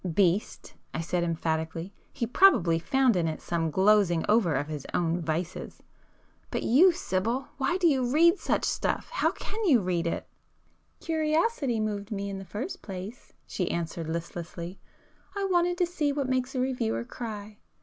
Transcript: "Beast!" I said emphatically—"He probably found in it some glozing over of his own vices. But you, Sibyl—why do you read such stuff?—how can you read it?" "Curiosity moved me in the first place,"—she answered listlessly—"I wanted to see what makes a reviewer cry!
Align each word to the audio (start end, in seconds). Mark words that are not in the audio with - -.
"Beast!" 0.15 0.73
I 0.95 1.01
said 1.01 1.23
emphatically—"He 1.23 2.25
probably 2.25 2.79
found 2.79 3.15
in 3.15 3.27
it 3.27 3.39
some 3.39 3.69
glozing 3.69 4.25
over 4.27 4.55
of 4.55 4.67
his 4.67 4.87
own 4.95 5.21
vices. 5.21 5.83
But 6.49 6.63
you, 6.63 6.91
Sibyl—why 6.91 7.77
do 7.77 7.85
you 7.85 8.11
read 8.11 8.39
such 8.39 8.65
stuff?—how 8.65 9.29
can 9.33 9.63
you 9.65 9.79
read 9.79 10.07
it?" 10.07 10.25
"Curiosity 11.01 11.79
moved 11.79 12.11
me 12.11 12.31
in 12.31 12.39
the 12.39 12.45
first 12.45 12.81
place,"—she 12.81 13.69
answered 13.69 14.09
listlessly—"I 14.09 15.43
wanted 15.51 15.77
to 15.77 15.85
see 15.85 16.11
what 16.11 16.27
makes 16.27 16.55
a 16.55 16.59
reviewer 16.59 17.03
cry! 17.03 17.59